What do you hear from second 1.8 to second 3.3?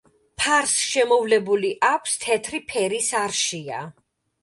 აქვს თეთრი ფერის